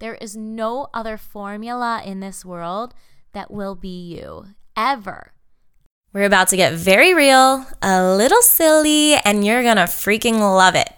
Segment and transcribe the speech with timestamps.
[0.00, 2.94] There is no other formula in this world
[3.32, 5.32] that will be you ever.
[6.12, 10.88] We're about to get very real, a little silly, and you're gonna freaking love it.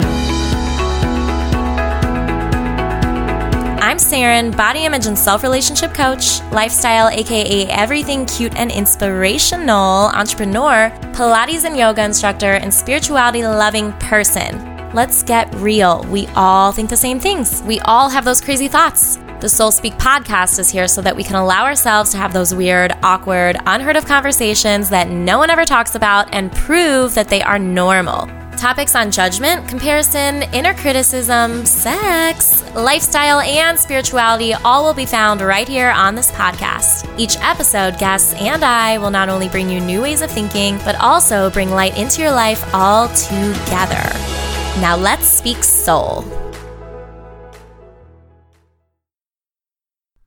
[3.82, 10.90] I'm Saren, body image and self relationship coach, lifestyle, aka everything cute and inspirational, entrepreneur,
[11.14, 14.69] Pilates and yoga instructor, and spirituality loving person.
[14.92, 16.04] Let's get real.
[16.10, 17.62] We all think the same things.
[17.62, 19.18] We all have those crazy thoughts.
[19.40, 22.52] The Soul Speak podcast is here so that we can allow ourselves to have those
[22.52, 27.40] weird, awkward, unheard of conversations that no one ever talks about and prove that they
[27.40, 28.28] are normal.
[28.58, 35.68] Topics on judgment, comparison, inner criticism, sex, lifestyle, and spirituality all will be found right
[35.68, 37.08] here on this podcast.
[37.16, 40.96] Each episode, guests and I will not only bring you new ways of thinking, but
[40.96, 44.49] also bring light into your life all together.
[44.78, 46.24] Now let's speak soul.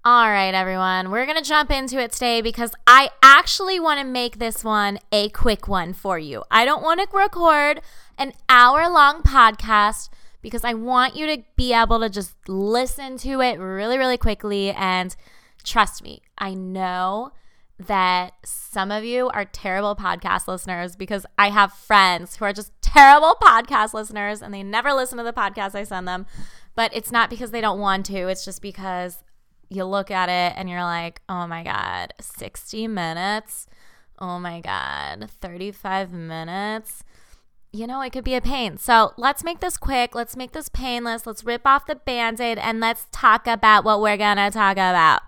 [0.06, 4.06] All right, everyone, we're going to jump into it today because I actually want to
[4.06, 6.44] make this one a quick one for you.
[6.52, 7.82] I don't want to record
[8.18, 10.10] an hour long podcast
[10.42, 14.72] because I want you to be able to just listen to it really, really quickly.
[14.72, 15.16] And
[15.64, 17.32] trust me, I know
[17.80, 22.72] that some of you are terrible podcast listeners because I have friends who are just
[22.94, 26.26] terrible podcast listeners and they never listen to the podcast I send them.
[26.76, 29.24] But it's not because they don't want to, it's just because
[29.70, 33.68] you look at it and you're like, oh my God, 60 minutes.
[34.20, 37.04] Oh my God, 35 minutes.
[37.72, 38.78] You know, it could be a pain.
[38.78, 40.14] So let's make this quick.
[40.14, 41.26] Let's make this painless.
[41.26, 44.74] Let's rip off the band aid and let's talk about what we're going to talk
[44.74, 45.22] about.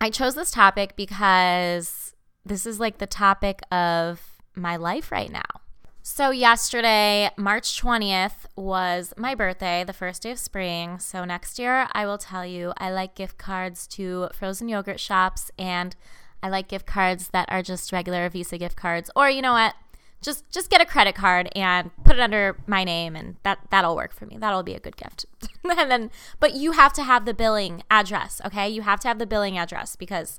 [0.00, 4.20] I chose this topic because this is like the topic of
[4.56, 5.63] my life right now.
[6.06, 10.98] So, yesterday, March 20th, was my birthday, the first day of spring.
[10.98, 15.50] So, next year, I will tell you I like gift cards to frozen yogurt shops
[15.58, 15.96] and
[16.42, 19.10] I like gift cards that are just regular Visa gift cards.
[19.16, 19.76] Or, you know what?
[20.20, 23.96] Just just get a credit card and put it under my name and that that'll
[23.96, 24.36] work for me.
[24.36, 25.24] That'll be a good gift.
[25.64, 28.68] and then but you have to have the billing address, okay?
[28.68, 30.38] You have to have the billing address because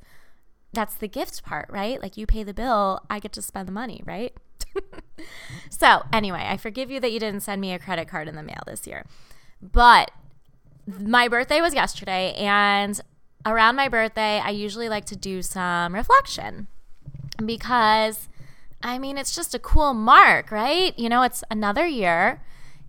[0.73, 1.99] that's the gift part, right?
[1.99, 4.37] Like you pay the bill, I get to spend the money, right?
[5.69, 8.43] so, anyway, I forgive you that you didn't send me a credit card in the
[8.43, 9.05] mail this year.
[9.61, 10.11] But
[10.87, 12.99] my birthday was yesterday, and
[13.45, 16.67] around my birthday, I usually like to do some reflection
[17.43, 18.29] because
[18.85, 20.97] I mean, it's just a cool mark, right?
[20.97, 22.41] You know, it's another year.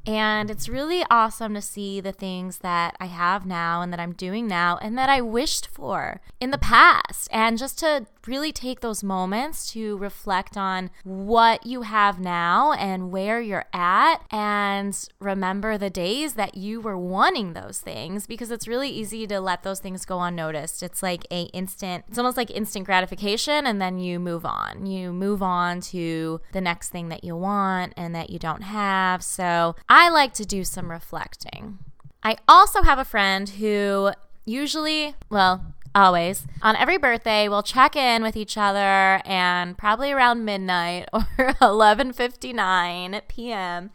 [0.07, 4.13] And it's really awesome to see the things that I have now and that I'm
[4.13, 7.29] doing now and that I wished for in the past.
[7.33, 13.11] And just to really take those moments to reflect on what you have now and
[13.11, 18.69] where you're at and remember the days that you were wanting those things because it's
[18.69, 20.83] really easy to let those things go unnoticed.
[20.83, 24.87] It's like a instant it's almost like instant gratification and then you move on.
[24.87, 29.23] You move on to the next thing that you want and that you don't have.
[29.23, 31.79] So, I like to do some reflecting.
[32.23, 34.13] I also have a friend who
[34.45, 40.45] usually, well, always on every birthday we'll check in with each other and probably around
[40.45, 41.23] midnight or
[41.61, 43.91] 11:59 p.m.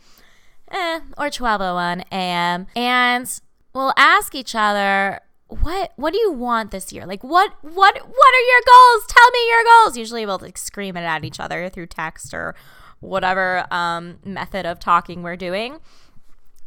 [0.70, 2.68] Eh, or 12:01 a.m.
[2.76, 3.40] and
[3.74, 7.06] we'll ask each other what what do you want this year?
[7.06, 9.06] Like what what what are your goals?
[9.08, 9.98] Tell me your goals.
[9.98, 12.56] Usually we'll like scream it at each other through text or
[13.00, 15.80] whatever um, method of talking we're doing.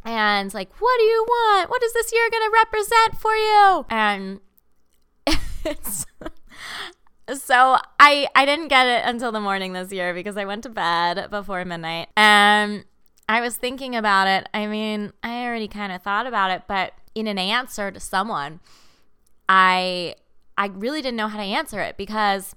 [0.03, 1.69] And like, what do you want?
[1.71, 3.85] What is this year going to represent for you?
[3.89, 4.39] And
[7.33, 10.69] so I I didn't get it until the morning this year because I went to
[10.69, 12.85] bed before midnight and
[13.27, 14.47] I was thinking about it.
[14.53, 18.59] I mean, I already kind of thought about it, but in an answer to someone,
[19.49, 20.15] I
[20.57, 22.55] I really didn't know how to answer it because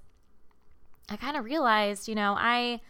[1.09, 2.81] I kind of realized, you know, I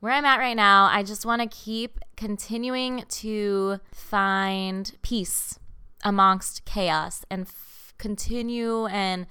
[0.00, 5.58] where I'm at right now, I just want to keep continuing to find peace
[6.02, 7.46] amongst chaos and
[8.00, 9.26] continue and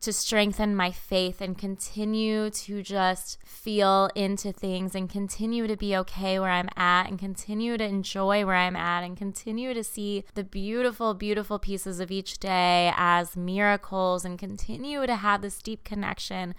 [0.00, 5.94] to strengthen my faith and continue to just feel into things and continue to be
[5.94, 10.24] okay where I'm at and continue to enjoy where I'm at and continue to see
[10.34, 15.84] the beautiful, beautiful pieces of each day as miracles and continue to have this deep
[15.84, 16.54] connection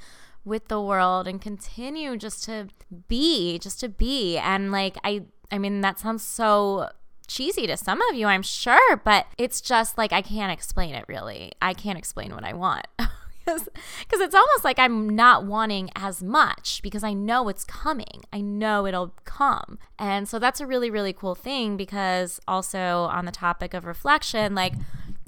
[0.46, 2.68] with the world and continue just to
[3.08, 4.38] be, just to be.
[4.38, 6.90] And like, I, I mean, that sounds so
[7.32, 11.06] cheesy to some of you, I'm sure, but it's just like I can't explain it
[11.08, 11.54] really.
[11.62, 12.88] I can't explain what I want.
[13.44, 18.22] Because it's almost like I'm not wanting as much because I know it's coming.
[18.32, 19.80] I know it'll come.
[19.98, 24.54] And so that's a really, really cool thing because also on the topic of reflection,
[24.54, 24.74] like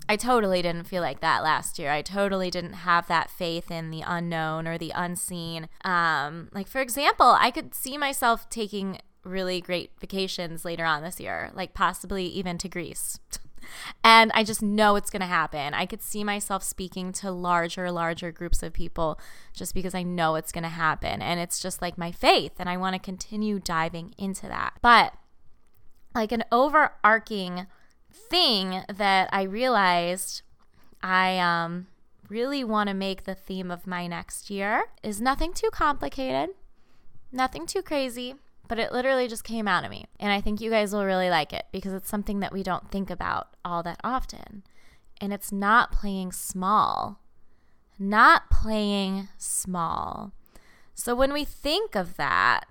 [0.07, 1.91] I totally didn't feel like that last year.
[1.91, 5.67] I totally didn't have that faith in the unknown or the unseen.
[5.83, 11.19] Um, like, for example, I could see myself taking really great vacations later on this
[11.19, 13.19] year, like possibly even to Greece.
[14.03, 15.73] and I just know it's going to happen.
[15.73, 19.19] I could see myself speaking to larger, larger groups of people
[19.53, 21.21] just because I know it's going to happen.
[21.21, 24.73] And it's just like my faith, and I want to continue diving into that.
[24.81, 25.13] But
[26.13, 27.67] like an overarching
[28.11, 30.43] thing that I realized
[31.01, 31.87] I um,
[32.29, 36.51] really want to make the theme of my next year is nothing too complicated,
[37.31, 38.35] nothing too crazy,
[38.68, 40.06] but it literally just came out of me.
[40.19, 42.89] And I think you guys will really like it because it's something that we don't
[42.89, 44.63] think about all that often.
[45.19, 47.19] And it's not playing small.
[48.00, 50.33] Not playing small.
[50.95, 52.65] So when we think of that,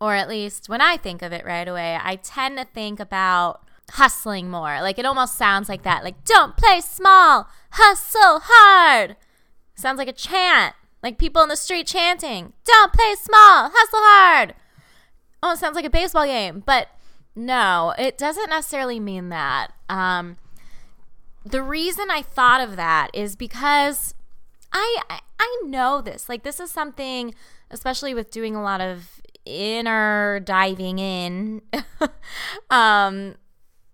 [0.00, 3.62] or at least when I think of it right away, I tend to think about
[3.92, 4.80] hustling more.
[4.80, 6.04] Like it almost sounds like that.
[6.04, 9.16] Like, don't play small, hustle hard.
[9.74, 14.54] Sounds like a chant, like people in the street chanting, don't play small, hustle hard.
[15.42, 16.88] Almost sounds like a baseball game, but
[17.34, 19.72] no, it doesn't necessarily mean that.
[19.88, 20.36] Um,
[21.44, 24.14] the reason I thought of that is because
[24.72, 26.28] I, I I know this.
[26.28, 27.34] Like this is something,
[27.70, 31.62] especially with doing a lot of inner diving in.
[32.70, 33.34] um,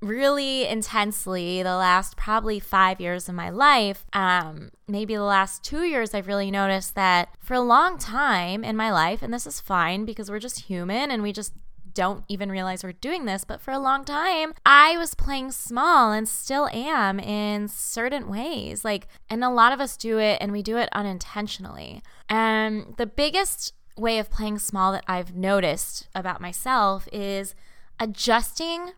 [0.01, 4.07] really intensely the last probably five years of my life.
[4.13, 8.77] Um, maybe the last two years, I've really noticed that for a long time in
[8.77, 11.53] my life, and this is fine because we're just human and we just
[11.95, 16.13] don't even realize we're doing this, but for a long time, I was playing small
[16.13, 18.85] and still am in certain ways.
[18.85, 22.01] Like, and a lot of us do it and we do it unintentionally.
[22.29, 27.57] And the biggest way of playing small that I've noticed about myself is
[27.99, 28.93] adjusting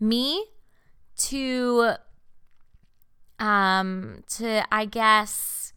[0.00, 0.44] me
[1.16, 1.92] to
[3.38, 5.72] um to I guess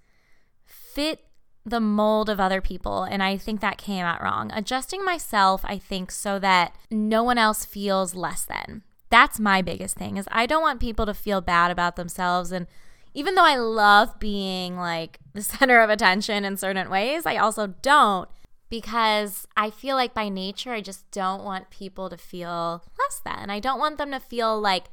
[0.66, 1.26] fit
[1.64, 4.52] the mold of other people and I think that came out wrong.
[4.54, 8.84] Adjusting myself, I think so that no one else feels less than.
[9.10, 12.68] That's my biggest thing is I don't want people to feel bad about themselves and
[13.14, 17.68] even though I love being like the center of attention in certain ways, I also
[17.68, 18.30] don't
[18.72, 23.50] because I feel like by nature, I just don't want people to feel less than.
[23.50, 24.86] I don't want them to feel like,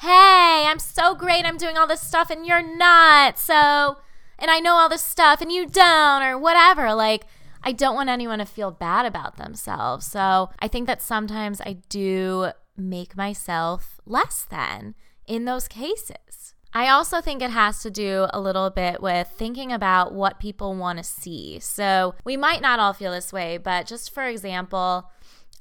[0.00, 3.38] hey, I'm so great, I'm doing all this stuff, and you're not.
[3.38, 3.96] So,
[4.38, 6.94] and I know all this stuff, and you don't, or whatever.
[6.94, 7.24] Like,
[7.64, 10.06] I don't want anyone to feel bad about themselves.
[10.06, 14.94] So, I think that sometimes I do make myself less than
[15.26, 16.51] in those cases.
[16.74, 20.74] I also think it has to do a little bit with thinking about what people
[20.74, 21.58] want to see.
[21.60, 25.10] So we might not all feel this way, but just for example,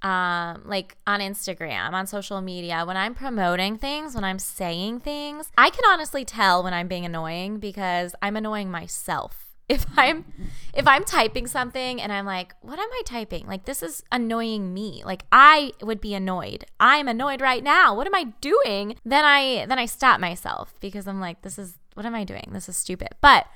[0.02, 5.52] um, like on Instagram, on social media, when I'm promoting things, when I'm saying things,
[5.58, 10.26] I can honestly tell when I'm being annoying because I'm annoying myself if I'm
[10.74, 13.48] if I'm typing something and I'm like, what am I typing?
[13.48, 15.02] Like this is annoying me.
[15.06, 16.66] Like I would be annoyed.
[16.80, 17.96] I'm annoyed right now.
[17.96, 18.96] What am I doing?
[19.06, 22.50] Then I then I stop myself because I'm like, this is what am I doing?
[22.52, 23.10] This is stupid.
[23.22, 23.48] But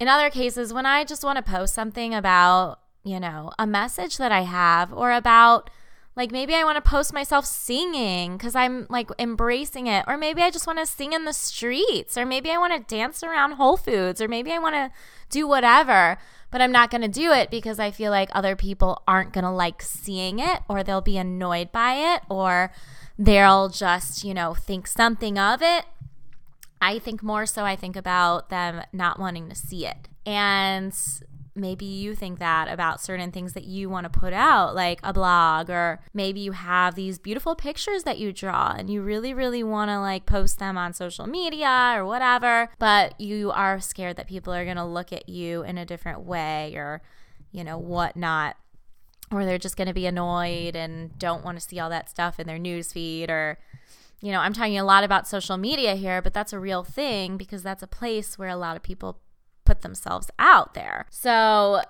[0.00, 4.18] in other cases, when I just want to post something about, you know, a message
[4.18, 5.70] that I have or about
[6.16, 10.04] like maybe I want to post myself singing because I'm like embracing it.
[10.06, 12.16] Or maybe I just want to sing in the streets.
[12.16, 14.20] Or maybe I want to dance around Whole Foods.
[14.20, 14.90] Or maybe I want to
[15.28, 16.18] do whatever.
[16.52, 19.44] But I'm not going to do it because I feel like other people aren't going
[19.44, 22.72] to like seeing it or they'll be annoyed by it or
[23.18, 25.84] they'll just, you know, think something of it.
[26.80, 30.08] I think more so, I think about them not wanting to see it.
[30.24, 30.96] And
[31.54, 35.12] maybe you think that about certain things that you want to put out, like a
[35.12, 39.62] blog, or maybe you have these beautiful pictures that you draw and you really, really
[39.62, 44.28] want to like post them on social media or whatever, but you are scared that
[44.28, 47.02] people are going to look at you in a different way or,
[47.52, 48.56] you know, whatnot.
[49.30, 52.38] Or they're just going to be annoyed and don't want to see all that stuff
[52.38, 53.58] in their newsfeed or,
[54.20, 57.36] you know, I'm talking a lot about social media here, but that's a real thing
[57.36, 59.18] because that's a place where a lot of people
[59.64, 61.06] put themselves out there.
[61.10, 61.82] So,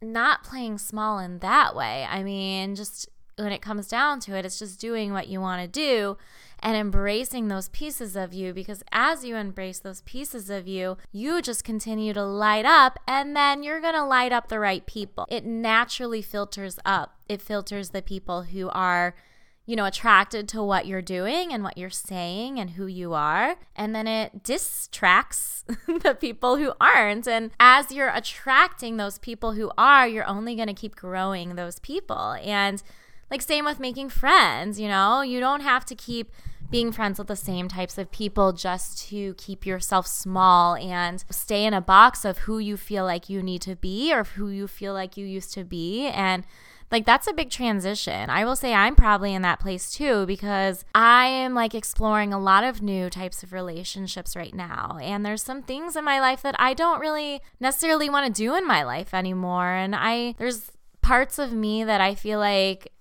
[0.00, 2.06] not playing small in that way.
[2.10, 5.62] I mean, just when it comes down to it, it's just doing what you want
[5.62, 6.16] to do
[6.62, 11.42] and embracing those pieces of you because as you embrace those pieces of you, you
[11.42, 15.26] just continue to light up and then you're going to light up the right people.
[15.28, 17.16] It naturally filters up.
[17.28, 19.14] It filters the people who are
[19.64, 23.56] you know, attracted to what you're doing and what you're saying and who you are.
[23.76, 27.28] And then it distracts the people who aren't.
[27.28, 31.78] And as you're attracting those people who are, you're only going to keep growing those
[31.78, 32.36] people.
[32.42, 32.82] And
[33.30, 36.32] like, same with making friends, you know, you don't have to keep
[36.70, 41.64] being friends with the same types of people just to keep yourself small and stay
[41.64, 44.66] in a box of who you feel like you need to be or who you
[44.66, 46.08] feel like you used to be.
[46.08, 46.44] And
[46.92, 48.28] like that's a big transition.
[48.28, 52.38] I will say I'm probably in that place too because I am like exploring a
[52.38, 54.98] lot of new types of relationships right now.
[55.00, 58.54] And there's some things in my life that I don't really necessarily want to do
[58.54, 59.72] in my life anymore.
[59.72, 60.70] And I, there's
[61.00, 62.92] parts of me that I feel like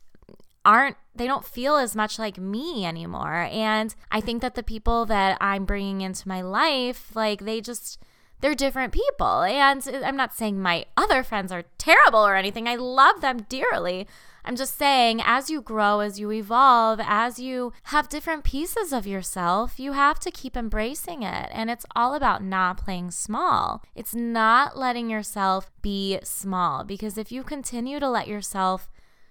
[0.63, 5.07] aren't they don't feel as much like me anymore and i think that the people
[5.07, 7.99] that i'm bringing into my life like they just
[8.41, 9.43] they're different people.
[9.43, 12.67] And I'm not saying my other friends are terrible or anything.
[12.67, 14.07] I love them dearly.
[14.43, 19.05] I'm just saying, as you grow, as you evolve, as you have different pieces of
[19.05, 21.49] yourself, you have to keep embracing it.
[21.53, 23.83] And it's all about not playing small.
[23.93, 28.89] It's not letting yourself be small because if you continue to let yourself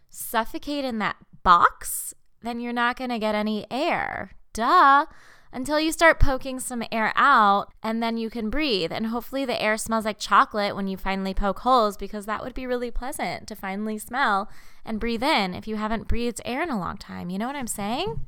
[0.09, 4.31] suffocate in that box, then you're not going to get any air.
[4.53, 5.07] Duh
[5.53, 8.93] until you start poking some air out and then you can breathe.
[8.93, 12.55] And hopefully, the air smells like chocolate when you finally poke holes because that would
[12.55, 14.51] be really pleasant to finally smell
[14.85, 17.31] and breathe in if you haven't breathed air in a long time.
[17.31, 18.21] You know what I'm saying?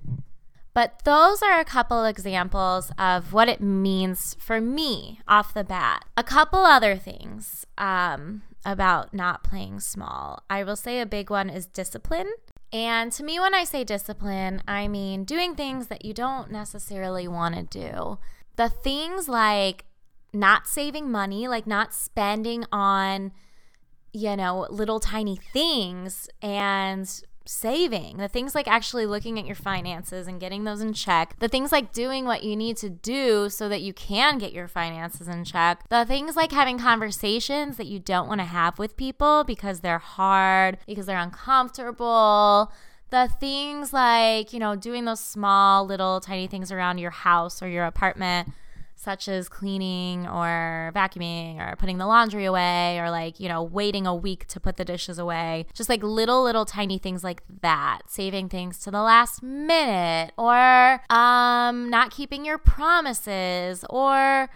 [0.75, 6.07] But those are a couple examples of what it means for me off the bat.
[6.17, 10.43] A couple other things um, about not playing small.
[10.49, 12.33] I will say a big one is discipline.
[12.73, 17.29] And to me, when I say discipline, I mean doing things that you don't necessarily
[17.29, 18.19] want to do.
[18.57, 19.85] The things like
[20.33, 23.33] not saving money, like not spending on,
[24.13, 30.27] you know, little tiny things and saving, the things like actually looking at your finances
[30.27, 33.69] and getting those in check, the things like doing what you need to do so
[33.69, 37.99] that you can get your finances in check, the things like having conversations that you
[37.99, 42.73] don't want to have with people because they're hard, because they're uncomfortable.
[43.11, 47.69] The things like, you know, doing those small little tiny things around your house or
[47.69, 48.49] your apartment
[49.03, 54.07] such as cleaning or vacuuming or putting the laundry away or like, you know, waiting
[54.07, 55.67] a week to put the dishes away.
[55.75, 58.03] Just like little, little tiny things like that.
[58.07, 64.49] Saving things to the last minute or um, not keeping your promises or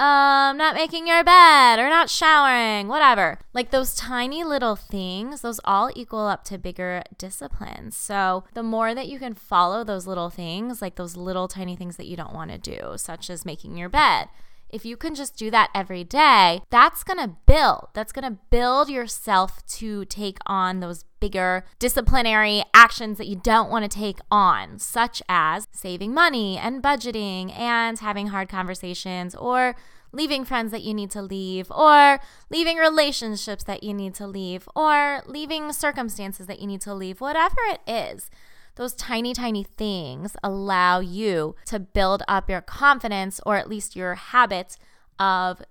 [0.00, 3.38] um, not making your bed or not showering, whatever.
[3.52, 7.96] Like those tiny little things, those all equal up to bigger disciplines.
[7.96, 11.96] So the more that you can follow those little things, like those little tiny things
[11.96, 14.28] that you don't want to do, such as making your bed,
[14.74, 17.88] if you can just do that every day, that's going to build.
[17.94, 23.70] That's going to build yourself to take on those bigger disciplinary actions that you don't
[23.70, 29.76] want to take on, such as saving money and budgeting and having hard conversations or
[30.10, 34.68] leaving friends that you need to leave, or leaving relationships that you need to leave,
[34.74, 38.30] or leaving circumstances that you need to leave, whatever it is
[38.76, 44.14] those tiny, tiny things allow you to build up your confidence or at least your
[44.14, 44.76] habit
[45.18, 45.62] of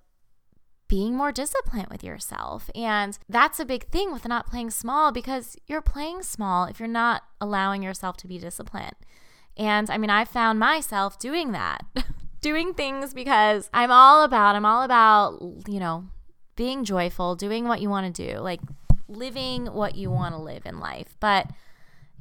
[0.88, 2.70] being more disciplined with yourself.
[2.76, 6.88] And that's a big thing with not playing small because you're playing small if you're
[6.88, 8.96] not allowing yourself to be disciplined.
[9.58, 11.84] And I mean, I found myself doing that,
[12.42, 16.06] doing things because I'm all about, I'm all about, you know,
[16.56, 18.62] being joyful, doing what you want to do, like
[19.08, 21.16] living what you want to live in life.
[21.20, 21.48] But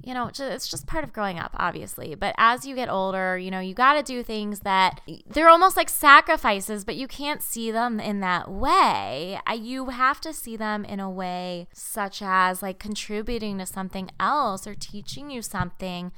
[0.02, 2.14] you know, it's just part of growing up, obviously.
[2.14, 5.76] But as you get older, you know, you got to do things that they're almost
[5.76, 9.38] like sacrifices, but you can't see them in that way.
[9.54, 14.66] You have to see them in a way such as like contributing to something else
[14.66, 16.10] or teaching you something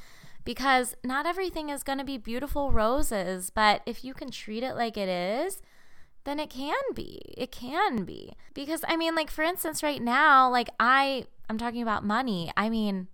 [0.44, 4.74] because not everything is going to be beautiful roses, but if you can treat it
[4.74, 5.62] like it is,
[6.24, 7.20] then it can be.
[7.36, 8.32] It can be.
[8.54, 12.50] Because I mean, like for instance, right now, like I I'm talking about money.
[12.56, 13.08] I mean,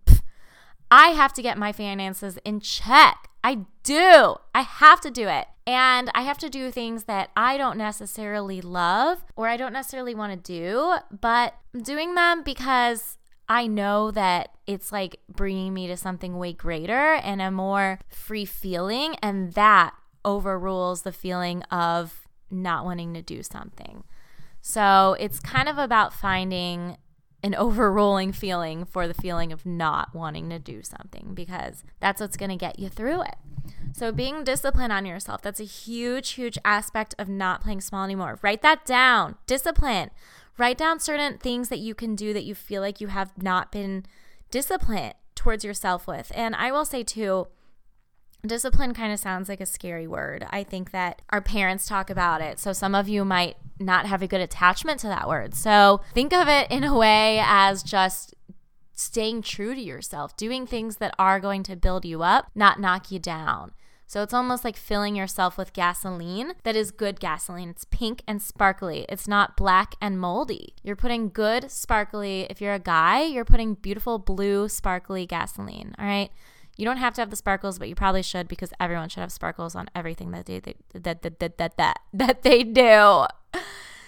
[0.90, 3.28] I have to get my finances in check.
[3.42, 4.36] I do.
[4.54, 5.46] I have to do it.
[5.66, 10.14] And I have to do things that I don't necessarily love or I don't necessarily
[10.14, 13.18] want to do, but I'm doing them because
[13.48, 18.44] I know that it's like bringing me to something way greater and a more free
[18.44, 19.14] feeling.
[19.22, 19.94] And that
[20.24, 24.02] overrules the feeling of not wanting to do something.
[24.60, 26.96] So it's kind of about finding
[27.42, 32.36] an overruling feeling for the feeling of not wanting to do something because that's what's
[32.36, 33.36] going to get you through it.
[33.92, 38.38] So, being disciplined on yourself, that's a huge, huge aspect of not playing small anymore.
[38.42, 39.36] Write that down.
[39.46, 40.10] Discipline.
[40.58, 43.72] Write down certain things that you can do that you feel like you have not
[43.72, 44.04] been
[44.50, 46.30] disciplined towards yourself with.
[46.34, 47.48] And I will say, too,
[48.46, 50.46] discipline kind of sounds like a scary word.
[50.50, 52.58] I think that our parents talk about it.
[52.58, 55.54] So, some of you might not have a good attachment to that word.
[55.54, 58.34] So think of it in a way as just
[58.94, 63.10] staying true to yourself, doing things that are going to build you up, not knock
[63.10, 63.72] you down.
[64.06, 67.70] So it's almost like filling yourself with gasoline that is good gasoline.
[67.70, 69.06] It's pink and sparkly.
[69.08, 70.74] It's not black and moldy.
[70.82, 75.94] You're putting good, sparkly, if you're a guy, you're putting beautiful blue, sparkly gasoline.
[75.96, 76.30] All right.
[76.80, 79.32] You don't have to have the sparkles, but you probably should because everyone should have
[79.32, 83.26] sparkles on everything that they, they that, that, that, that, that, that they do.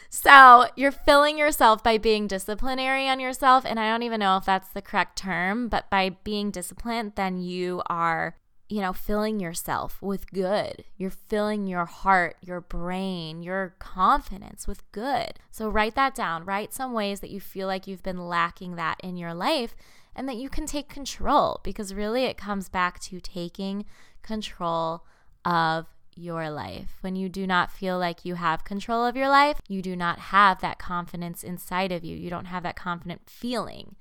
[0.08, 3.64] So you're filling yourself by being disciplinary on yourself.
[3.66, 7.38] And I don't even know if that's the correct term, but by being disciplined, then
[7.38, 8.36] you are
[8.72, 10.84] you know, filling yourself with good.
[10.96, 15.38] You're filling your heart, your brain, your confidence with good.
[15.50, 16.46] So write that down.
[16.46, 19.76] Write some ways that you feel like you've been lacking that in your life
[20.14, 23.84] and that you can take control because really it comes back to taking
[24.22, 25.04] control
[25.44, 26.98] of your life.
[27.00, 30.18] When you do not feel like you have control of your life, you do not
[30.18, 32.16] have that confidence inside of you.
[32.16, 33.96] You don't have that confident feeling.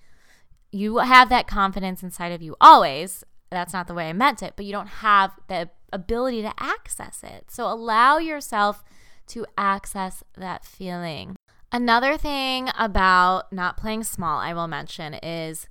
[0.72, 4.54] You have that confidence inside of you always that's not the way I meant it,
[4.56, 7.52] but you don't have the ability to access it.
[7.52, 8.84] So allow yourself
[9.28, 11.36] to access that feeling.
[11.72, 15.68] Another thing about not playing small, I will mention, is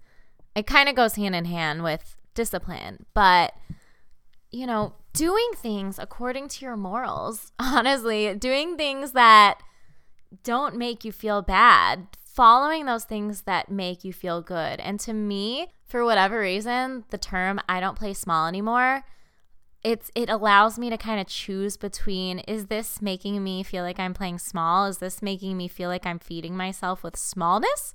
[0.55, 3.55] it kind of goes hand in hand with discipline, but
[4.51, 9.61] you know, doing things according to your morals, honestly, doing things that
[10.43, 14.81] don't make you feel bad, following those things that make you feel good.
[14.81, 19.03] And to me, for whatever reason, the term I don't play small anymore,
[19.83, 23.99] it's it allows me to kind of choose between is this making me feel like
[23.99, 24.87] I'm playing small?
[24.87, 27.95] Is this making me feel like I'm feeding myself with smallness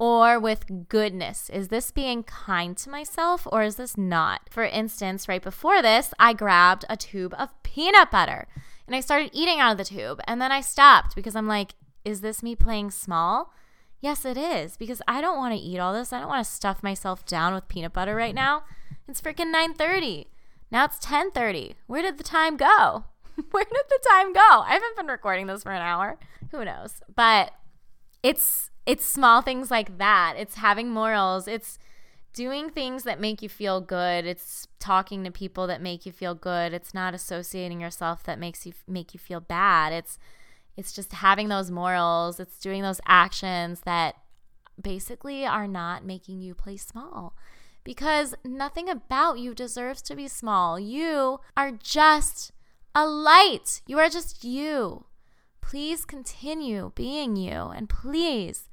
[0.00, 1.50] or with goodness?
[1.50, 4.40] Is this being kind to myself or is this not?
[4.50, 8.48] For instance, right before this, I grabbed a tube of peanut butter
[8.86, 11.74] and I started eating out of the tube and then I stopped because I'm like,
[12.02, 13.52] is this me playing small?
[14.00, 16.14] Yes, it is because I don't want to eat all this.
[16.14, 18.64] I don't want to stuff myself down with peanut butter right now.
[19.06, 20.28] It's freaking 9:30.
[20.70, 21.74] Now it's 10:30.
[21.86, 23.04] Where did the time go?
[23.50, 24.40] Where did the time go?
[24.40, 26.18] I haven't been recording this for an hour.
[26.52, 27.02] Who knows?
[27.14, 27.52] But
[28.22, 30.34] it's it's small things like that.
[30.36, 31.46] It's having morals.
[31.46, 31.78] It's
[32.32, 34.24] doing things that make you feel good.
[34.24, 36.72] It's talking to people that make you feel good.
[36.72, 39.92] It's not associating yourself that makes you make you feel bad.
[39.92, 40.18] It's
[40.76, 44.14] it's just having those morals, it's doing those actions that
[44.80, 47.34] basically are not making you play small
[47.84, 50.78] because nothing about you deserves to be small.
[50.78, 52.52] You are just
[52.94, 53.82] a light.
[53.86, 55.04] You are just you.
[55.60, 58.68] Please continue being you and please,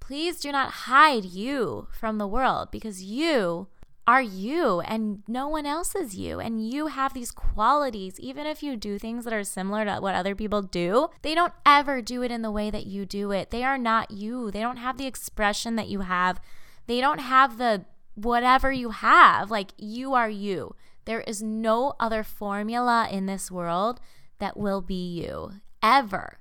[0.00, 3.68] please do not hide you from the world because you
[4.06, 6.38] are you and no one else is you.
[6.38, 8.20] And you have these qualities.
[8.20, 11.52] Even if you do things that are similar to what other people do, they don't
[11.64, 13.50] ever do it in the way that you do it.
[13.50, 14.50] They are not you.
[14.50, 16.40] They don't have the expression that you have.
[16.86, 17.84] They don't have the
[18.14, 19.50] whatever you have.
[19.50, 20.76] Like you are you.
[21.04, 24.00] There is no other formula in this world
[24.38, 25.52] that will be you
[25.86, 26.38] ever.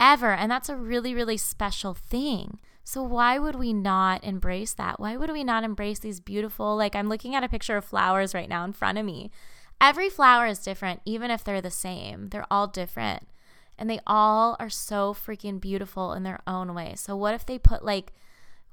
[0.00, 0.32] Ever.
[0.32, 2.58] And that's a really, really special thing.
[2.84, 4.98] So, why would we not embrace that?
[4.98, 8.32] Why would we not embrace these beautiful, like, I'm looking at a picture of flowers
[8.32, 9.30] right now in front of me.
[9.78, 12.30] Every flower is different, even if they're the same.
[12.30, 13.28] They're all different.
[13.76, 16.94] And they all are so freaking beautiful in their own way.
[16.96, 18.14] So, what if they put, like,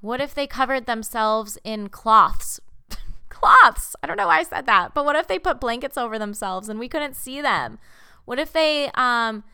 [0.00, 2.58] what if they covered themselves in cloths?
[3.28, 3.94] cloths.
[4.02, 6.70] I don't know why I said that, but what if they put blankets over themselves
[6.70, 7.78] and we couldn't see them?
[8.24, 9.44] What if they, um,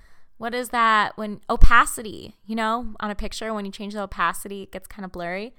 [0.42, 4.64] what is that when opacity, you know, on a picture when you change the opacity,
[4.64, 5.54] it gets kind of blurry.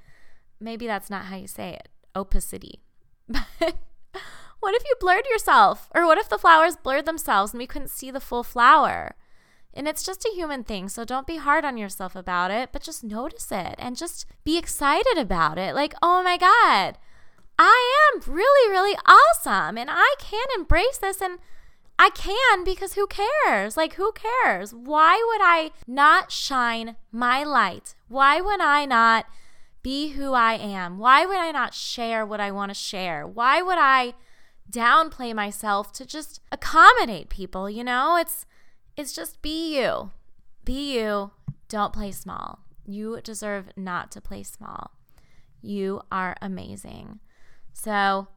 [0.59, 1.87] Maybe that's not how you say it.
[2.13, 2.81] Opacity.
[3.29, 3.45] But
[4.59, 5.87] what if you blurred yourself?
[5.95, 9.15] Or what if the flowers blurred themselves and we couldn't see the full flower?
[9.73, 12.81] And it's just a human thing, so don't be hard on yourself about it, but
[12.81, 15.75] just notice it and just be excited about it.
[15.75, 16.97] Like, oh my God,
[17.57, 21.39] I am really, really awesome and I can embrace this and
[21.97, 23.77] I can because who cares?
[23.77, 24.73] Like, who cares?
[24.73, 27.95] Why would I not shine my light?
[28.07, 29.25] Why would I not
[29.83, 30.97] be who I am?
[30.97, 33.27] Why would I not share what I want to share?
[33.27, 34.15] Why would I
[34.71, 38.17] downplay myself to just accommodate people, you know?
[38.17, 38.45] It's
[38.95, 40.11] it's just be you.
[40.63, 41.31] Be you.
[41.67, 42.59] Don't play small.
[42.85, 44.91] You deserve not to play small.
[45.61, 47.19] You are amazing.
[47.73, 48.27] So,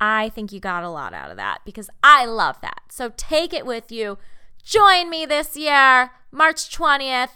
[0.00, 2.82] I think you got a lot out of that because I love that.
[2.90, 4.18] So take it with you.
[4.62, 7.30] Join me this year, March 20th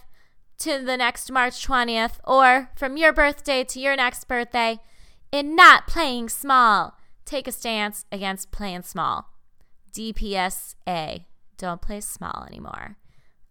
[0.61, 4.79] to the next March 20th, or from your birthday to your next birthday,
[5.33, 6.99] in not playing small.
[7.25, 9.31] Take a stance against playing small.
[9.93, 11.25] DPSA.
[11.57, 12.97] Don't play small anymore.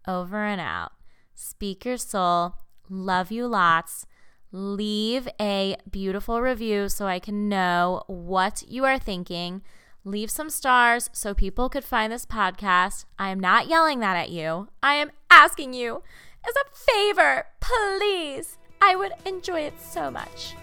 [0.06, 0.92] Over and out.
[1.34, 2.54] Speak your soul.
[2.88, 4.06] Love you lots.
[4.52, 9.62] Leave a beautiful review so I can know what you are thinking.
[10.04, 13.04] Leave some stars so people could find this podcast.
[13.18, 14.68] I am not yelling that at you.
[14.82, 16.02] I am asking you
[16.48, 18.56] as a favor, please.
[18.80, 20.54] I would enjoy it so much.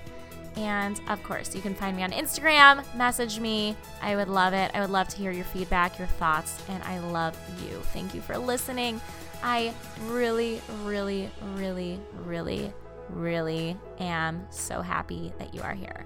[0.56, 3.76] And of course, you can find me on Instagram, message me.
[4.02, 4.72] I would love it.
[4.74, 7.78] I would love to hear your feedback, your thoughts, and I love you.
[7.94, 9.00] Thank you for listening.
[9.44, 9.72] I
[10.08, 12.74] really, really, really, really,
[13.10, 16.06] really am so happy that you are here.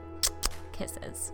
[0.71, 1.33] Kisses.